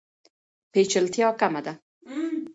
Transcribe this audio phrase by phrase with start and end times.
[0.73, 1.73] پیچلتیا کمه ده.